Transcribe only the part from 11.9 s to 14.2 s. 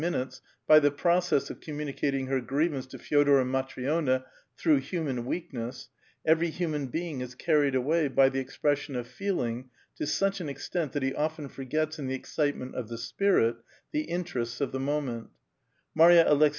in the excitement of the f Pii'it, the